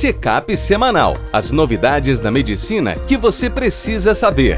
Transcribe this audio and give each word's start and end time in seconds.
Check-up 0.00 0.56
semanal. 0.56 1.16
As 1.32 1.50
novidades 1.50 2.20
da 2.20 2.30
medicina 2.30 2.94
que 3.08 3.16
você 3.16 3.50
precisa 3.50 4.14
saber. 4.14 4.56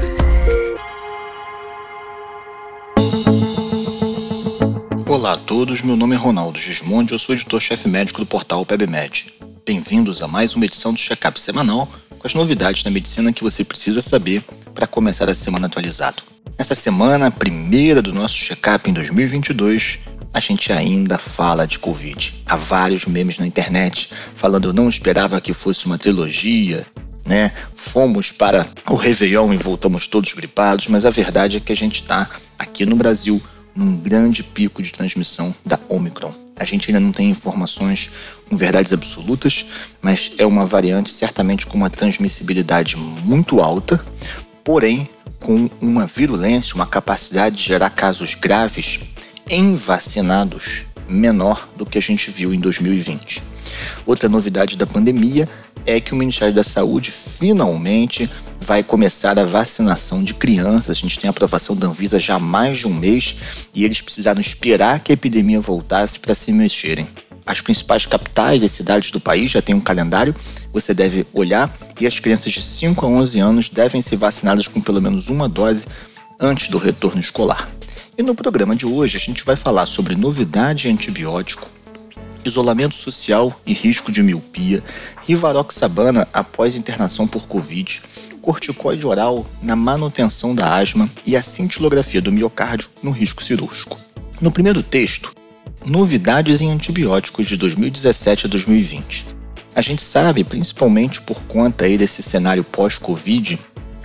Olá 5.09 5.33
a 5.33 5.37
todos, 5.37 5.81
meu 5.81 5.95
nome 5.95 6.13
é 6.13 6.17
Ronaldo 6.19 6.59
Gismondi, 6.59 7.13
eu 7.13 7.17
sou 7.17 7.33
editor-chefe 7.33 7.89
médico 7.89 8.19
do 8.19 8.25
portal 8.27 8.63
PebMed. 8.63 9.33
Bem-vindos 9.65 10.21
a 10.21 10.27
mais 10.27 10.53
uma 10.53 10.65
edição 10.65 10.93
do 10.93 10.99
Check-up 10.99 11.39
semanal 11.39 11.89
com 12.19 12.27
as 12.27 12.35
novidades 12.35 12.83
da 12.83 12.91
medicina 12.91 13.33
que 13.33 13.43
você 13.43 13.63
precisa 13.63 14.03
saber 14.03 14.43
para 14.75 14.85
começar 14.85 15.27
a 15.27 15.33
semana 15.33 15.65
atualizado. 15.65 16.21
Nessa 16.55 16.75
semana, 16.75 17.25
a 17.25 17.31
primeira 17.31 17.99
do 17.99 18.13
nosso 18.13 18.35
check-up 18.35 18.87
em 18.87 18.93
2022, 18.93 19.97
a 20.33 20.39
gente 20.39 20.71
ainda 20.71 21.17
fala 21.17 21.67
de 21.67 21.77
Covid. 21.79 22.41
Há 22.45 22.55
vários 22.55 23.05
memes 23.05 23.37
na 23.37 23.45
internet 23.45 24.09
falando 24.35 24.69
eu 24.69 24.73
não 24.73 24.89
esperava 24.89 25.41
que 25.41 25.53
fosse 25.53 25.85
uma 25.85 25.97
trilogia, 25.97 26.85
né? 27.25 27.51
Fomos 27.75 28.31
para 28.31 28.67
o 28.89 28.95
Réveillon 28.95 29.53
e 29.53 29.57
voltamos 29.57 30.07
todos 30.07 30.33
gripados, 30.33 30.87
mas 30.87 31.05
a 31.05 31.09
verdade 31.09 31.57
é 31.57 31.59
que 31.59 31.71
a 31.71 31.75
gente 31.75 32.01
está 32.01 32.29
aqui 32.57 32.85
no 32.85 32.95
Brasil 32.95 33.41
num 33.75 33.95
grande 33.95 34.43
pico 34.43 34.81
de 34.81 34.91
transmissão 34.91 35.53
da 35.65 35.79
Omicron. 35.89 36.33
A 36.55 36.63
gente 36.63 36.89
ainda 36.89 36.99
não 36.99 37.11
tem 37.11 37.29
informações 37.29 38.11
com 38.49 38.55
verdades 38.55 38.93
absolutas, 38.93 39.65
mas 40.01 40.33
é 40.37 40.45
uma 40.45 40.65
variante 40.65 41.09
certamente 41.09 41.65
com 41.65 41.77
uma 41.77 41.89
transmissibilidade 41.89 42.97
muito 42.97 43.61
alta, 43.61 44.03
porém 44.63 45.09
com 45.39 45.69
uma 45.81 46.05
virulência, 46.05 46.75
uma 46.75 46.85
capacidade 46.85 47.55
de 47.55 47.63
gerar 47.63 47.89
casos 47.89 48.35
graves 48.35 48.99
em 49.51 49.75
vacinados 49.75 50.85
menor 51.09 51.67
do 51.75 51.85
que 51.85 51.97
a 51.97 52.01
gente 52.01 52.31
viu 52.31 52.53
em 52.53 52.59
2020. 52.59 53.43
Outra 54.05 54.29
novidade 54.29 54.77
da 54.77 54.87
pandemia 54.87 55.47
é 55.85 55.99
que 55.99 56.13
o 56.13 56.15
Ministério 56.15 56.53
da 56.53 56.63
Saúde 56.63 57.11
finalmente 57.11 58.29
vai 58.61 58.81
começar 58.81 59.37
a 59.37 59.43
vacinação 59.43 60.23
de 60.23 60.33
crianças. 60.33 60.91
A 60.91 60.93
gente 60.99 61.19
tem 61.19 61.27
a 61.27 61.31
aprovação 61.31 61.75
da 61.75 61.87
Anvisa 61.87 62.17
já 62.17 62.35
há 62.35 62.39
mais 62.39 62.79
de 62.79 62.87
um 62.87 62.93
mês 62.93 63.35
e 63.75 63.83
eles 63.83 63.99
precisaram 63.99 64.39
esperar 64.39 65.01
que 65.01 65.11
a 65.11 65.15
epidemia 65.15 65.59
voltasse 65.59 66.17
para 66.17 66.33
se 66.33 66.53
mexerem. 66.53 67.05
As 67.45 67.59
principais 67.59 68.05
capitais 68.05 68.63
e 68.63 68.69
cidades 68.69 69.11
do 69.11 69.19
país 69.19 69.51
já 69.51 69.61
têm 69.61 69.75
um 69.75 69.81
calendário, 69.81 70.33
você 70.71 70.93
deve 70.93 71.25
olhar, 71.33 71.75
e 71.99 72.07
as 72.07 72.19
crianças 72.19 72.53
de 72.53 72.61
5 72.61 73.05
a 73.05 73.09
11 73.09 73.39
anos 73.39 73.67
devem 73.67 74.01
ser 74.01 74.15
vacinadas 74.15 74.67
com 74.67 74.79
pelo 74.79 75.01
menos 75.01 75.27
uma 75.27 75.49
dose 75.49 75.85
antes 76.39 76.69
do 76.69 76.77
retorno 76.77 77.19
escolar. 77.19 77.67
E 78.17 78.23
no 78.23 78.35
programa 78.35 78.75
de 78.75 78.85
hoje 78.85 79.15
a 79.15 79.19
gente 79.19 79.43
vai 79.43 79.55
falar 79.55 79.85
sobre 79.85 80.15
novidade 80.15 80.87
em 80.87 80.91
antibiótico, 80.91 81.69
isolamento 82.43 82.93
social 82.93 83.57
e 83.65 83.73
risco 83.73 84.11
de 84.11 84.21
miopia, 84.21 84.83
rivaroxabana 85.25 86.27
após 86.33 86.75
internação 86.75 87.25
por 87.25 87.47
Covid, 87.47 88.01
corticoide 88.41 89.07
oral 89.07 89.45
na 89.61 89.77
manutenção 89.77 90.53
da 90.53 90.75
asma 90.75 91.09
e 91.25 91.37
a 91.37 91.41
cintilografia 91.41 92.21
do 92.21 92.33
miocárdio 92.33 92.89
no 93.01 93.11
risco 93.11 93.41
cirúrgico. 93.41 93.97
No 94.41 94.51
primeiro 94.51 94.83
texto, 94.83 95.33
novidades 95.85 96.59
em 96.59 96.69
antibióticos 96.69 97.47
de 97.47 97.55
2017 97.55 98.45
a 98.45 98.49
2020. 98.49 99.27
A 99.73 99.81
gente 99.81 100.03
sabe, 100.03 100.43
principalmente 100.43 101.21
por 101.21 101.41
conta 101.43 101.85
aí 101.85 101.97
desse 101.97 102.21
cenário 102.21 102.63
pós-Covid, 102.63 103.57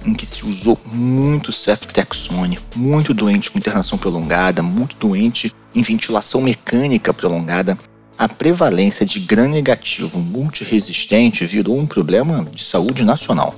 em 0.07 0.15
que 0.15 0.25
se 0.25 0.45
usou 0.47 0.79
muito 0.93 1.53
ceftriaxone, 1.53 2.59
muito 2.75 3.13
doente 3.13 3.51
com 3.51 3.59
internação 3.59 3.99
prolongada, 3.99 4.63
muito 4.63 4.97
doente 4.97 5.53
em 5.75 5.83
ventilação 5.83 6.41
mecânica 6.41 7.13
prolongada, 7.13 7.77
a 8.19 8.29
prevalência 8.29 9.05
de 9.05 9.21
gram 9.21 9.49
negativo 9.49 10.19
multiresistente 10.21 11.45
virou 11.45 11.79
um 11.79 11.87
problema 11.87 12.47
de 12.51 12.63
saúde 12.63 13.05
nacional. 13.05 13.55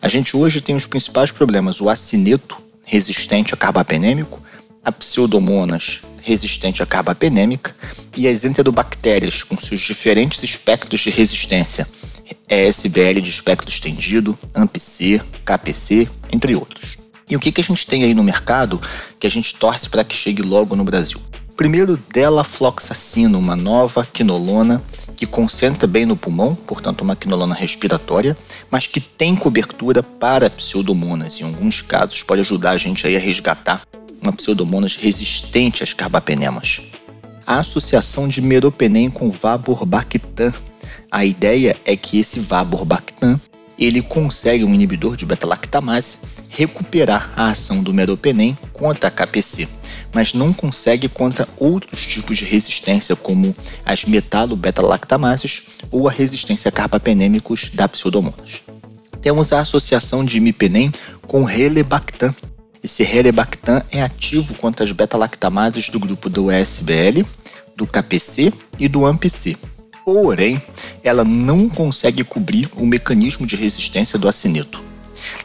A 0.00 0.08
gente 0.08 0.36
hoje 0.36 0.60
tem 0.60 0.76
os 0.76 0.86
principais 0.86 1.30
problemas: 1.30 1.80
o 1.80 1.90
acineto, 1.90 2.56
resistente 2.86 3.52
a 3.52 3.56
carbapenêmico, 3.56 4.40
a 4.82 4.90
pseudomonas, 4.90 6.00
resistente 6.22 6.82
à 6.82 6.86
carbapenêmica, 6.86 7.74
e 8.16 8.26
as 8.26 8.44
enterobactérias, 8.44 9.42
com 9.42 9.58
seus 9.58 9.80
diferentes 9.80 10.42
espectros 10.42 11.00
de 11.00 11.10
resistência, 11.10 11.86
ESBL 12.48 13.20
de 13.20 13.30
espectro 13.30 13.68
estendido, 13.68 14.38
AMP-C, 14.54 15.20
KPC, 15.44 16.08
entre 16.32 16.54
outros. 16.54 16.96
E 17.30 17.36
o 17.36 17.40
que, 17.40 17.52
que 17.52 17.60
a 17.60 17.64
gente 17.64 17.86
tem 17.86 18.04
aí 18.04 18.14
no 18.14 18.24
mercado 18.24 18.80
que 19.20 19.26
a 19.26 19.30
gente 19.30 19.54
torce 19.54 19.88
para 19.88 20.02
que 20.02 20.14
chegue 20.14 20.42
logo 20.42 20.74
no 20.74 20.84
Brasil? 20.84 21.20
Primeiro, 21.56 21.98
delafloxacina, 22.12 23.36
uma 23.36 23.56
nova 23.56 24.04
quinolona 24.04 24.82
que 25.16 25.26
concentra 25.26 25.86
bem 25.86 26.06
no 26.06 26.16
pulmão, 26.16 26.54
portanto 26.54 27.02
uma 27.02 27.16
quinolona 27.16 27.54
respiratória, 27.54 28.36
mas 28.70 28.86
que 28.86 29.00
tem 29.00 29.34
cobertura 29.34 30.00
para 30.02 30.48
pseudomonas. 30.48 31.40
Em 31.40 31.44
alguns 31.44 31.82
casos 31.82 32.22
pode 32.22 32.42
ajudar 32.42 32.70
a 32.70 32.78
gente 32.78 33.04
a 33.04 33.18
resgatar 33.18 33.82
uma 34.22 34.32
pseudomonas 34.32 34.96
resistente 34.96 35.82
às 35.82 35.92
carbapenemas. 35.92 36.80
A 37.44 37.58
associação 37.58 38.28
de 38.28 38.40
meropenem 38.40 39.10
com 39.10 39.30
vaborbactam 39.30 40.52
a 41.10 41.24
ideia 41.24 41.76
é 41.84 41.96
que 41.96 42.18
esse 42.18 42.38
vaborbactam 42.38 43.40
ele 43.78 44.02
consegue 44.02 44.64
um 44.64 44.74
inibidor 44.74 45.16
de 45.16 45.24
beta-lactamase 45.24 46.18
recuperar 46.48 47.30
a 47.36 47.50
ação 47.50 47.82
do 47.82 47.94
meropenem 47.94 48.58
contra 48.72 49.06
a 49.08 49.10
KPC, 49.10 49.68
mas 50.12 50.34
não 50.34 50.52
consegue 50.52 51.08
contra 51.08 51.48
outros 51.56 52.00
tipos 52.00 52.38
de 52.38 52.44
resistência 52.44 53.14
como 53.14 53.54
as 53.86 54.04
metalo-beta-lactamases 54.04 55.62
ou 55.90 56.08
a 56.08 56.12
resistência 56.12 56.70
a 56.70 56.72
carbapenêmicos 56.72 57.70
da 57.72 57.88
pseudomonas. 57.88 58.62
Temos 59.22 59.52
a 59.52 59.60
associação 59.60 60.24
de 60.24 60.38
imipenem 60.38 60.92
com 61.26 61.44
relebactam. 61.44 62.34
Esse 62.82 63.04
relebactam 63.04 63.82
é 63.92 64.02
ativo 64.02 64.54
contra 64.54 64.84
as 64.84 64.92
beta-lactamases 64.92 65.88
do 65.88 66.00
grupo 66.00 66.28
do 66.28 66.50
ESBL, 66.50 67.24
do 67.76 67.86
KPC 67.86 68.52
e 68.78 68.88
do 68.88 69.06
AMPC 69.06 69.56
porém, 70.08 70.62
ela 71.04 71.22
não 71.22 71.68
consegue 71.68 72.24
cobrir 72.24 72.66
o 72.76 72.86
mecanismo 72.86 73.46
de 73.46 73.56
resistência 73.56 74.18
do 74.18 74.26
acineto. 74.26 74.82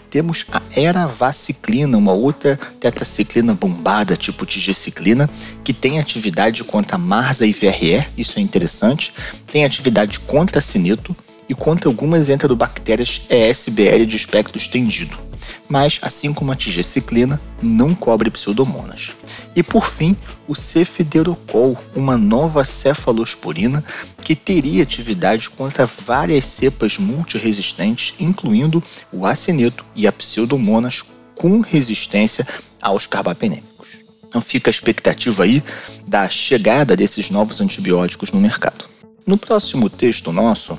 Temos 0.10 0.46
a 0.50 0.62
eravaciclina, 0.80 1.98
uma 1.98 2.14
outra 2.14 2.58
tetraciclina 2.80 3.54
bombada 3.54 4.16
tipo 4.16 4.46
tigeciclina, 4.46 5.30
que 5.66 5.74
tem 5.74 6.00
atividade 6.00 6.64
contra 6.64 6.98
MARSA 6.98 7.46
e 7.46 7.52
VRE, 7.52 8.08
isso 8.18 8.40
é 8.40 8.42
interessante, 8.42 9.14
tem 9.52 9.66
atividade 9.66 10.18
contra 10.22 10.60
acineto 10.60 11.14
e 11.50 11.54
contra 11.54 11.90
algumas 11.90 12.30
enterobactérias 12.30 13.24
ESBL 13.30 14.06
de 14.06 14.16
espectro 14.16 14.58
estendido 14.58 15.33
mas, 15.70 16.00
assim 16.02 16.34
como 16.34 16.52
a 16.52 16.56
tigeciclina, 16.56 17.40
não 17.62 17.96
cobre 17.96 18.30
pseudomonas. 18.30 19.14
E 19.56 19.64
por 19.64 19.88
fim, 19.88 20.16
o 20.48 20.56
cefederocol, 20.56 21.78
uma 21.96 22.18
nova 22.18 22.64
cefalosporina 22.64 23.84
que 24.22 24.36
teria 24.36 24.84
atividade 24.84 25.50
contra 25.50 25.86
várias 25.86 26.46
cepas 26.46 26.98
multiresistentes, 26.98 28.14
incluindo 28.20 28.84
o 29.12 29.26
acineto 29.26 29.86
e 29.96 30.06
a 30.06 30.12
pseudomonas 30.12 31.04
com 31.36 31.62
resistência 31.62 32.48
aos 32.82 33.08
carbapenêmicos. 33.08 33.74
Então 34.28 34.42
fica 34.42 34.70
a 34.70 34.72
expectativa 34.72 35.44
aí 35.44 35.64
da 36.08 36.28
chegada 36.28 36.96
desses 36.96 37.30
novos 37.30 37.62
antibióticos 37.62 38.32
no 38.32 38.40
mercado. 38.40 38.86
No 39.26 39.38
próximo 39.38 39.90
texto 39.90 40.32
nosso, 40.32 40.78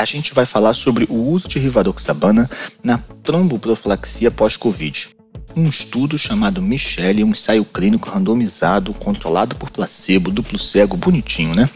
a 0.00 0.04
gente 0.06 0.32
vai 0.32 0.46
falar 0.46 0.72
sobre 0.72 1.06
o 1.10 1.14
uso 1.14 1.46
de 1.46 1.58
rivaroxabana 1.58 2.50
na 2.82 2.96
tromboprofilaxia 3.22 4.30
pós-Covid. 4.30 5.10
Um 5.54 5.68
estudo 5.68 6.16
chamado 6.18 6.62
Michelle, 6.62 7.22
um 7.22 7.30
ensaio 7.30 7.66
clínico 7.66 8.08
randomizado, 8.08 8.94
controlado 8.94 9.54
por 9.56 9.68
placebo, 9.68 10.30
duplo 10.30 10.58
cego, 10.58 10.96
bonitinho, 10.96 11.54
né? 11.54 11.68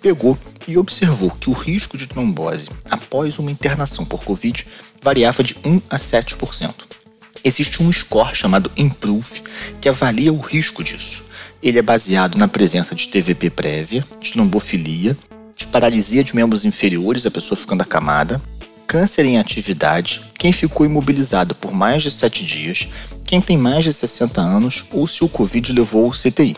Pegou 0.00 0.38
e 0.66 0.78
observou 0.78 1.30
que 1.30 1.50
o 1.50 1.52
risco 1.52 1.98
de 1.98 2.06
trombose 2.06 2.70
após 2.90 3.38
uma 3.38 3.50
internação 3.50 4.06
por 4.06 4.24
Covid 4.24 4.66
variava 5.02 5.42
de 5.42 5.54
1 5.62 5.82
a 5.90 5.98
7%. 5.98 6.72
Existe 7.44 7.82
um 7.82 7.92
score 7.92 8.34
chamado 8.34 8.72
IMPROVE 8.74 9.42
que 9.82 9.88
avalia 9.88 10.32
o 10.32 10.38
risco 10.38 10.82
disso. 10.82 11.24
Ele 11.62 11.78
é 11.78 11.82
baseado 11.82 12.38
na 12.38 12.48
presença 12.48 12.94
de 12.94 13.08
TVP 13.08 13.50
prévia, 13.50 14.04
de 14.18 14.32
trombofilia, 14.32 15.16
de 15.56 15.66
paralisia 15.66 16.22
de 16.22 16.36
membros 16.36 16.64
inferiores, 16.66 17.24
a 17.24 17.30
pessoa 17.30 17.58
ficando 17.58 17.80
acamada, 17.80 18.40
câncer 18.86 19.24
em 19.24 19.38
atividade, 19.38 20.20
quem 20.38 20.52
ficou 20.52 20.84
imobilizado 20.84 21.54
por 21.54 21.72
mais 21.72 22.02
de 22.02 22.10
7 22.10 22.44
dias, 22.44 22.88
quem 23.24 23.40
tem 23.40 23.56
mais 23.56 23.84
de 23.84 23.92
60 23.92 24.40
anos 24.40 24.84
ou 24.92 25.08
se 25.08 25.24
o 25.24 25.28
Covid 25.28 25.72
levou 25.72 26.04
ao 26.04 26.10
CTI. 26.12 26.56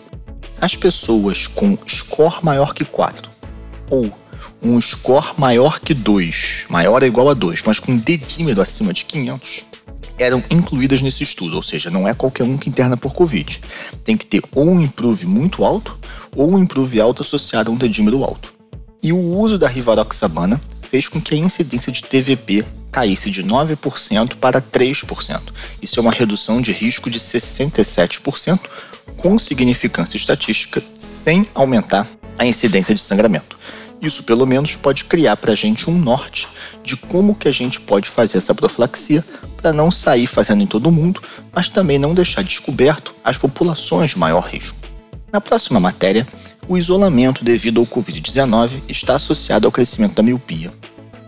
As 0.61 0.75
pessoas 0.75 1.47
com 1.47 1.79
score 1.87 2.45
maior 2.45 2.75
que 2.75 2.85
4 2.85 3.31
ou 3.89 4.13
um 4.61 4.81
score 4.81 5.29
maior 5.39 5.79
que 5.79 5.95
2, 5.95 6.67
maior 6.69 7.03
ou 7.03 7.09
igual 7.09 7.31
a 7.31 7.35
2, 7.35 7.63
mas 7.65 7.79
com 7.79 7.97
dedímero 7.97 8.61
acima 8.61 8.93
de 8.93 9.05
500, 9.05 9.65
eram 10.19 10.43
incluídas 10.51 11.01
nesse 11.01 11.23
estudo, 11.23 11.57
ou 11.57 11.63
seja, 11.63 11.91
não 11.91 12.09
é 12.09 12.13
qualquer 12.13 12.43
um 12.43 12.59
que 12.59 12.69
interna 12.69 12.97
por 12.97 13.15
Covid. 13.15 13.61
Tem 14.05 14.17
que 14.17 14.27
ter 14.27 14.43
ou 14.53 14.69
um 14.69 14.81
improve 14.81 15.25
muito 15.27 15.65
alto 15.65 15.97
ou 16.35 16.53
um 16.53 16.59
improve 16.59 17.01
alto 17.01 17.23
associado 17.23 17.71
a 17.71 17.75
um 17.75 17.77
dedímero 17.77 18.25
alto. 18.25 18.58
E 19.03 19.13
o 19.13 19.19
uso 19.19 19.59
da 19.59 19.69
rivaroxabana 19.69 20.61
fez 20.83 21.09
com 21.09 21.21
que 21.21 21.35
a 21.35 21.39
incidência 21.39 21.93
de 21.93 22.03
TVP 22.03 22.65
caísse 22.91 23.31
de 23.31 23.45
9% 23.45 24.37
para 24.37 24.61
3%. 24.61 25.41
Isso 25.81 26.01
é 26.01 26.03
uma 26.03 26.11
redução 26.11 26.61
de 26.61 26.73
risco 26.73 27.11
de 27.11 27.21
67%, 27.21 28.61
com 29.17 29.39
significância 29.39 30.17
estatística, 30.17 30.83
sem 30.99 31.47
aumentar 31.55 32.09
a 32.39 32.47
incidência 32.47 32.95
de 32.95 33.01
sangramento. 33.01 33.59
Isso, 34.01 34.23
pelo 34.23 34.47
menos, 34.47 34.77
pode 34.77 35.05
criar 35.05 35.37
para 35.37 35.53
a 35.53 35.57
gente 35.57 35.91
um 35.91 35.99
norte 35.99 36.49
de 36.85 36.97
como 36.97 37.35
que 37.35 37.49
a 37.49 37.53
gente 37.53 37.81
pode 37.81 38.09
fazer 38.09 38.39
essa 38.39 38.55
profilaxia 38.55 39.25
para 39.57 39.73
não 39.73 39.91
sair 39.91 40.27
fazendo 40.27 40.63
em 40.63 40.67
todo 40.67 40.93
mundo, 40.93 41.21
mas 41.53 41.69
também 41.69 41.99
não 41.99 42.15
deixar 42.15 42.43
descoberto 42.43 43.13
as 43.25 43.37
populações 43.37 44.11
de 44.11 44.19
maior 44.19 44.45
risco. 44.47 44.77
Na 45.33 45.41
próxima 45.41 45.81
matéria, 45.81 46.27
o 46.69 46.77
isolamento 46.77 47.43
devido 47.43 47.81
ao 47.81 47.87
Covid-19 47.87 48.83
está 48.89 49.17
associado 49.17 49.67
ao 49.67 49.73
crescimento 49.73 50.15
da 50.15 50.23
miopia. 50.23 50.71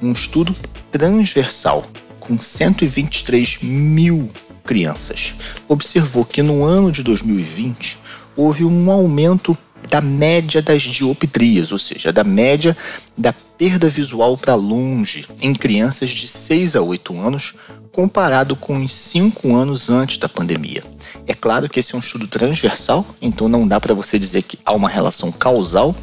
Um 0.02 0.12
estudo 0.12 0.54
transversal 0.92 1.87
com 2.20 2.38
123 2.38 3.62
mil 3.62 4.31
crianças 4.62 5.34
observou 5.66 6.25
que 6.25 6.42
no 6.42 6.62
ano 6.62 6.92
de 6.92 7.02
2020 7.02 7.98
houve 8.37 8.64
um 8.64 8.90
aumento 8.90 9.56
da 9.88 10.00
média 10.00 10.60
das 10.60 10.82
dioptrias, 10.82 11.72
ou 11.72 11.78
seja, 11.78 12.12
da 12.12 12.22
média 12.22 12.76
da 13.16 13.32
perda 13.32 13.88
visual 13.88 14.37
para 14.37 14.54
longe 14.54 15.26
em 15.40 15.54
crianças 15.54 16.10
de 16.10 16.28
6 16.28 16.76
a 16.76 16.82
8 16.82 17.19
anos, 17.19 17.54
comparado 17.92 18.54
com 18.56 18.82
os 18.84 18.92
5 18.92 19.54
anos 19.54 19.90
antes 19.90 20.16
da 20.19 20.28
pandemia. 20.28 20.82
É 21.26 21.34
claro 21.34 21.69
que 21.69 21.81
esse 21.81 21.94
é 21.94 21.96
um 21.96 22.00
estudo 22.00 22.26
transversal, 22.26 23.04
então 23.20 23.48
não 23.48 23.66
dá 23.66 23.81
para 23.81 23.94
você 23.94 24.19
dizer 24.19 24.42
que 24.42 24.58
há 24.64 24.72
uma 24.72 24.88
relação 24.88 25.31
causal, 25.32 25.94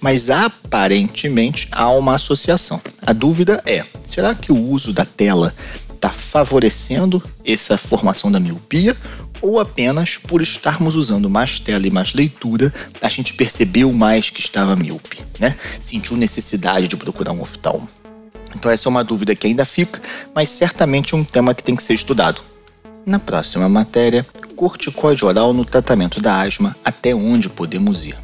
mas 0.00 0.30
aparentemente 0.30 1.68
há 1.72 1.90
uma 1.90 2.14
associação. 2.14 2.80
A 3.02 3.12
dúvida 3.12 3.62
é: 3.66 3.84
será 4.04 4.34
que 4.34 4.52
o 4.52 4.58
uso 4.58 4.92
da 4.92 5.04
tela 5.04 5.54
está 5.92 6.10
favorecendo 6.10 7.22
essa 7.44 7.76
formação 7.76 8.32
da 8.32 8.40
miopia 8.40 8.96
ou 9.42 9.58
apenas 9.58 10.16
por 10.16 10.42
estarmos 10.42 10.96
usando 10.96 11.28
mais 11.30 11.58
tela 11.58 11.86
e 11.86 11.90
mais 11.90 12.12
leitura, 12.12 12.72
a 13.00 13.08
gente 13.08 13.34
percebeu 13.34 13.92
mais 13.92 14.30
que 14.30 14.40
estava 14.40 14.76
míope, 14.76 15.18
né? 15.38 15.56
Sentiu 15.78 16.16
necessidade 16.16 16.88
de 16.88 16.96
procurar 16.96 17.32
um 17.32 17.40
oftalmo. 17.40 17.88
Então 18.54 18.70
essa 18.70 18.88
é 18.88 18.90
uma 18.90 19.04
dúvida 19.04 19.34
que 19.34 19.46
ainda 19.46 19.64
fica, 19.64 20.00
mas 20.34 20.48
certamente 20.48 21.14
um 21.14 21.24
tema 21.24 21.54
que 21.54 21.62
tem 21.62 21.76
que 21.76 21.82
ser 21.82 21.94
estudado. 21.94 22.42
Na 23.06 23.18
próxima 23.18 23.68
matéria, 23.68 24.26
corticoide 24.56 25.24
oral 25.24 25.52
no 25.52 25.64
tratamento 25.64 26.20
da 26.20 26.40
asma, 26.40 26.76
até 26.84 27.14
onde 27.14 27.48
podemos 27.48 28.04
ir? 28.04 28.16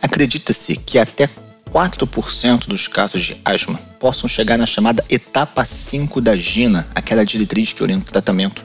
Acredita-se 0.00 0.76
que 0.76 0.98
até 0.98 1.28
4% 1.70 2.66
dos 2.66 2.88
casos 2.88 3.22
de 3.22 3.36
asma 3.44 3.78
possam 3.98 4.28
chegar 4.28 4.58
na 4.58 4.66
chamada 4.66 5.04
etapa 5.08 5.64
5 5.64 6.20
da 6.20 6.36
GINA, 6.36 6.86
aquela 6.94 7.24
diretriz 7.24 7.72
que 7.72 7.82
orienta 7.82 8.08
o 8.08 8.12
tratamento, 8.12 8.64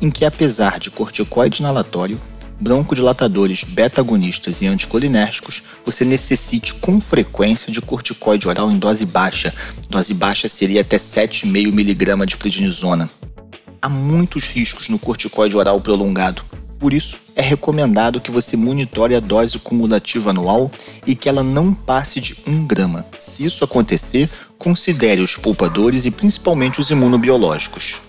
em 0.00 0.10
que, 0.10 0.24
apesar 0.24 0.78
de 0.78 0.90
corticoide 0.90 1.60
inalatório, 1.60 2.20
broncodilatadores 2.60 3.64
beta-agonistas 3.64 4.62
e 4.62 4.66
anticolinérgicos, 4.66 5.62
você 5.84 6.04
necessite 6.04 6.74
com 6.74 7.00
frequência 7.00 7.72
de 7.72 7.80
corticoide 7.80 8.48
oral 8.48 8.70
em 8.70 8.78
dose 8.78 9.06
baixa. 9.06 9.54
Dose 9.88 10.12
baixa 10.14 10.48
seria 10.48 10.80
até 10.80 10.96
7,5 10.96 11.68
mg 11.68 12.26
de 12.26 12.36
prednisona. 12.36 13.08
Há 13.80 13.88
muitos 13.88 14.44
riscos 14.48 14.88
no 14.88 14.98
corticoide 14.98 15.56
oral 15.56 15.80
prolongado. 15.80 16.42
Por 16.80 16.92
isso, 16.92 17.18
é 17.34 17.42
recomendado 17.42 18.20
que 18.20 18.30
você 18.30 18.56
monitore 18.56 19.14
a 19.14 19.20
dose 19.20 19.58
cumulativa 19.58 20.30
anual 20.30 20.70
e 21.06 21.14
que 21.14 21.28
ela 21.28 21.42
não 21.42 21.72
passe 21.72 22.20
de 22.20 22.36
1 22.46 22.66
grama. 22.66 23.04
Se 23.18 23.44
isso 23.44 23.64
acontecer, 23.64 24.28
considere 24.58 25.20
os 25.20 25.36
poupadores 25.36 26.06
e 26.06 26.10
principalmente 26.10 26.80
os 26.80 26.90
imunobiológicos. 26.90 28.00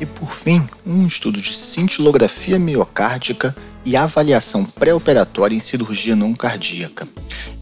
E 0.00 0.06
por 0.06 0.32
fim, 0.32 0.68
um 0.84 1.06
estudo 1.06 1.40
de 1.40 1.56
cintilografia 1.56 2.58
miocárdica 2.58 3.54
e 3.84 3.96
avaliação 3.96 4.64
pré-operatória 4.64 5.56
em 5.56 5.60
cirurgia 5.60 6.14
não 6.14 6.32
cardíaca. 6.34 7.06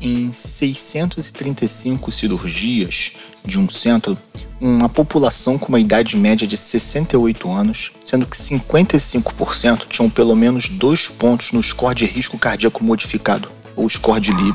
Em 0.00 0.32
635 0.32 2.12
cirurgias 2.12 3.12
de 3.44 3.58
um 3.58 3.68
centro, 3.68 4.16
uma 4.60 4.88
população 4.88 5.58
com 5.58 5.68
uma 5.68 5.80
idade 5.80 6.16
média 6.16 6.46
de 6.46 6.56
68 6.56 7.50
anos, 7.50 7.92
sendo 8.04 8.26
que 8.26 8.36
55% 8.36 9.86
tinham 9.88 10.10
pelo 10.10 10.36
menos 10.36 10.68
dois 10.68 11.08
pontos 11.08 11.52
no 11.52 11.62
score 11.62 11.94
de 11.94 12.04
risco 12.04 12.38
cardíaco 12.38 12.84
modificado, 12.84 13.50
ou 13.74 13.88
score 13.88 14.20
de 14.20 14.32
Lee, 14.32 14.54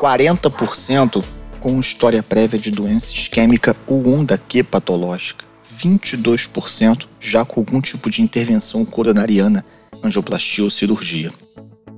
40% 0.00 1.24
com 1.60 1.80
história 1.80 2.22
prévia 2.22 2.58
de 2.58 2.70
doença 2.70 3.12
isquêmica 3.12 3.74
ou 3.86 4.06
onda 4.06 4.38
Q 4.38 4.62
patológica, 4.62 5.44
22% 5.82 7.06
já 7.20 7.44
com 7.44 7.60
algum 7.60 7.80
tipo 7.80 8.10
de 8.10 8.22
intervenção 8.22 8.84
coronariana, 8.84 9.64
angioplastia 10.02 10.64
ou 10.64 10.70
cirurgia. 10.70 11.32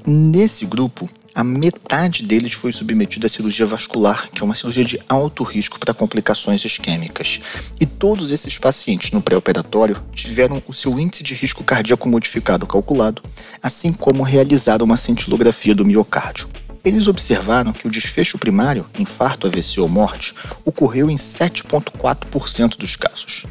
Nesse 0.07 0.65
grupo, 0.65 1.09
a 1.35 1.45
metade 1.45 2.25
deles 2.25 2.53
foi 2.53 2.73
submetida 2.73 3.27
à 3.27 3.31
cirurgia 3.31 3.65
vascular, 3.65 4.29
que 4.31 4.43
é 4.43 4.45
uma 4.45 4.55
cirurgia 4.55 4.85
de 4.85 5.01
alto 5.09 5.45
risco 5.45 5.79
para 5.79 5.95
complicações 5.95 6.65
isquêmicas. 6.65 7.41
E 7.81 7.87
todos 7.87 8.33
esses 8.33 8.59
pacientes 8.59 9.13
no 9.13 9.23
pré-operatório 9.23 10.03
tiveram 10.13 10.63
o 10.67 10.75
seu 10.75 10.99
índice 10.99 11.23
de 11.23 11.35
risco 11.35 11.63
cardíaco 11.63 12.09
modificado 12.09 12.67
calculado, 12.67 13.23
assim 13.63 13.93
como 13.93 14.23
realizaram 14.23 14.85
uma 14.85 14.97
cintilografia 14.97 15.75
do 15.75 15.85
miocárdio. 15.85 16.49
Eles 16.85 17.07
observaram 17.07 17.73
que 17.73 17.87
o 17.87 17.91
desfecho 17.91 18.39
primário, 18.39 18.87
infarto, 18.99 19.47
AVC 19.47 19.81
ou 19.81 19.89
morte, 19.89 20.35
ocorreu 20.65 21.11
em 21.11 21.17
7,4% 21.17 22.77
dos 22.77 22.97
casos. 22.97 23.45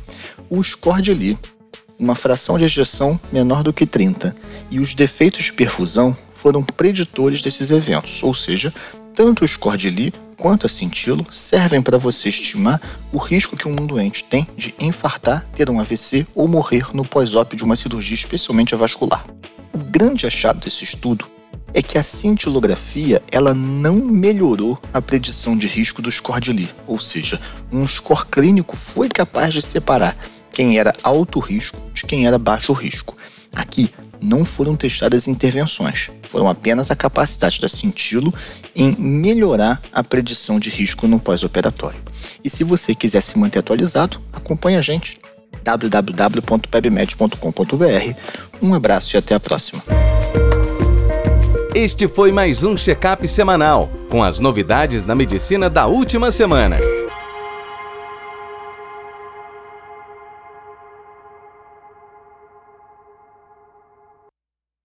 O 0.50 0.62
score 0.64 1.02
de 1.02 1.14
Lee, 1.14 1.38
uma 2.00 2.16
fração 2.16 2.58
de 2.58 2.64
ejeção 2.64 3.20
menor 3.32 3.62
do 3.62 3.74
que 3.74 3.86
30, 3.86 4.34
e 4.72 4.80
os 4.80 4.96
defeitos 4.96 5.46
de 5.46 5.54
perfusão 5.54 6.16
foram 6.34 6.64
preditores 6.64 7.42
desses 7.42 7.70
eventos, 7.70 8.24
ou 8.24 8.34
seja, 8.34 8.74
tanto 9.14 9.44
o 9.44 9.70
Lee 9.72 10.14
quanto 10.38 10.66
a 10.66 10.70
cintilo 10.70 11.26
servem 11.30 11.82
para 11.82 11.98
você 11.98 12.30
estimar 12.30 12.82
o 13.12 13.18
risco 13.18 13.58
que 13.58 13.68
um 13.68 13.76
doente 13.76 14.24
tem 14.24 14.48
de 14.56 14.74
infartar, 14.80 15.46
ter 15.54 15.70
um 15.70 15.82
AVC 15.82 16.26
ou 16.34 16.48
morrer 16.48 16.88
no 16.94 17.04
pós-op 17.04 17.54
de 17.56 17.64
uma 17.66 17.76
cirurgia, 17.76 18.16
especialmente 18.16 18.74
a 18.74 18.78
vascular. 18.78 19.26
O 19.74 19.78
grande 19.80 20.26
achado 20.26 20.62
desse 20.62 20.86
estudo 20.86 21.26
é 21.74 21.82
que 21.82 21.98
a 21.98 22.04
cintilografia 22.04 23.22
ela 23.30 23.54
não 23.54 23.96
melhorou 23.96 24.80
a 24.94 25.02
predição 25.02 25.58
de 25.58 25.68
risco 25.68 26.02
do 26.02 26.12
score 26.12 26.40
de 26.40 26.54
Lee, 26.54 26.70
ou 26.88 26.98
seja, 26.98 27.40
um 27.72 27.86
score 27.86 28.26
clínico 28.26 28.78
foi 28.78 29.10
capaz 29.10 29.54
de 29.54 29.62
separar 29.62 30.16
quem 30.60 30.78
era 30.78 30.94
alto 31.02 31.40
risco 31.40 31.82
de 31.94 32.04
quem 32.04 32.28
era 32.28 32.38
baixo 32.38 32.74
risco. 32.74 33.16
Aqui 33.56 33.90
não 34.20 34.44
foram 34.44 34.76
testadas 34.76 35.26
intervenções, 35.26 36.12
foram 36.24 36.50
apenas 36.50 36.92
a 36.92 36.98
capacidade 36.98 37.62
da 37.62 37.70
cintilo 37.70 38.34
em 38.76 38.94
melhorar 39.00 39.82
a 39.94 40.04
predição 40.04 40.60
de 40.60 40.70
risco 40.70 41.08
no 41.08 41.18
pós-operatório. 41.18 42.02
E 42.44 42.50
se 42.50 42.66
você 42.66 42.94
quiser 42.94 43.22
se 43.22 43.40
manter 43.40 43.60
atualizado, 43.60 44.20
acompanhe 44.34 44.76
a 44.76 44.82
gente 44.82 45.18
www.pebmed.com.br. 45.64 48.14
Um 48.62 48.74
abraço 48.74 49.16
e 49.16 49.18
até 49.18 49.36
a 49.36 49.40
próxima. 49.40 49.82
Este 51.74 52.06
foi 52.06 52.34
mais 52.34 52.64
um 52.64 52.76
check-up 52.76 53.26
semanal 53.30 53.90
com 54.10 54.22
as 54.22 54.40
novidades 54.40 55.06
da 55.06 55.16
medicina 55.16 55.70
da 55.70 55.86
última 55.86 56.34
semana. 56.34 56.76